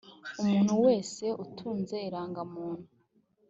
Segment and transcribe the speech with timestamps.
[0.41, 2.87] umuntu wese atunze irangamuntu.